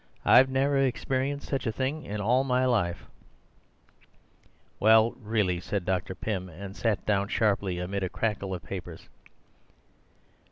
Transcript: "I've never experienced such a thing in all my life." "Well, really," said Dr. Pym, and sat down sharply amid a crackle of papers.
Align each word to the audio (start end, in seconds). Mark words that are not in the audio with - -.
"I've 0.25 0.49
never 0.49 0.79
experienced 0.79 1.47
such 1.47 1.67
a 1.67 1.71
thing 1.71 2.05
in 2.05 2.19
all 2.19 2.43
my 2.43 2.65
life." 2.65 3.05
"Well, 4.79 5.11
really," 5.21 5.59
said 5.59 5.85
Dr. 5.85 6.15
Pym, 6.15 6.49
and 6.49 6.75
sat 6.75 7.05
down 7.05 7.27
sharply 7.27 7.77
amid 7.77 8.01
a 8.01 8.09
crackle 8.09 8.55
of 8.55 8.63
papers. 8.63 9.07